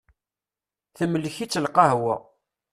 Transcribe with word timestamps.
Temlek-itt 0.97 1.59
lqahwa. 1.63 2.15